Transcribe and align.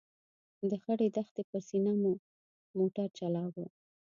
د 0.69 0.71
خړې 0.83 1.07
دښتې 1.17 1.43
پر 1.49 1.61
سینه 1.67 1.93
مو 2.01 2.13
موټر 2.77 3.07
چلاوه. 3.17 3.65